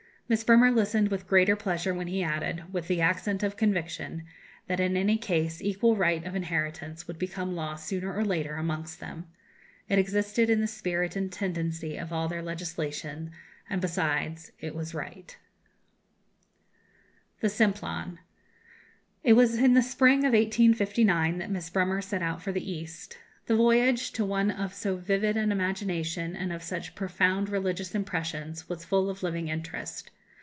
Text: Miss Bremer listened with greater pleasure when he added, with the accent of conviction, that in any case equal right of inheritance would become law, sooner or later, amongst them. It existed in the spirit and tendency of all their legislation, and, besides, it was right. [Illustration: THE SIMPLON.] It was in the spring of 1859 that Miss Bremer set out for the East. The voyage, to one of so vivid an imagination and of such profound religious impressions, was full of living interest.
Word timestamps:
Miss 0.31 0.45
Bremer 0.45 0.71
listened 0.71 1.09
with 1.09 1.27
greater 1.27 1.57
pleasure 1.57 1.93
when 1.93 2.07
he 2.07 2.23
added, 2.23 2.63
with 2.71 2.87
the 2.87 3.01
accent 3.01 3.43
of 3.43 3.57
conviction, 3.57 4.23
that 4.67 4.79
in 4.79 4.95
any 4.95 5.17
case 5.17 5.61
equal 5.61 5.97
right 5.97 6.25
of 6.25 6.35
inheritance 6.37 7.05
would 7.05 7.19
become 7.19 7.53
law, 7.53 7.75
sooner 7.75 8.15
or 8.15 8.23
later, 8.23 8.55
amongst 8.55 9.01
them. 9.01 9.27
It 9.89 9.99
existed 9.99 10.49
in 10.49 10.61
the 10.61 10.67
spirit 10.67 11.17
and 11.17 11.29
tendency 11.29 11.97
of 11.97 12.13
all 12.13 12.29
their 12.29 12.41
legislation, 12.41 13.31
and, 13.69 13.81
besides, 13.81 14.53
it 14.61 14.73
was 14.73 14.93
right. 14.95 15.37
[Illustration: 17.41 17.41
THE 17.41 17.49
SIMPLON.] 17.49 18.19
It 19.25 19.33
was 19.33 19.55
in 19.57 19.73
the 19.73 19.81
spring 19.83 20.19
of 20.19 20.31
1859 20.33 21.39
that 21.39 21.51
Miss 21.51 21.69
Bremer 21.69 21.99
set 22.01 22.21
out 22.21 22.41
for 22.41 22.53
the 22.53 22.71
East. 22.71 23.17
The 23.47 23.57
voyage, 23.57 24.13
to 24.13 24.23
one 24.23 24.49
of 24.49 24.73
so 24.73 24.95
vivid 24.95 25.35
an 25.35 25.51
imagination 25.51 26.37
and 26.37 26.53
of 26.53 26.63
such 26.63 26.95
profound 26.95 27.49
religious 27.49 27.93
impressions, 27.93 28.69
was 28.69 28.85
full 28.85 29.09
of 29.09 29.23
living 29.23 29.49
interest. 29.49 30.09